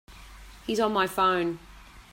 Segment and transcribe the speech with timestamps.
[0.65, 1.59] He's on my phone.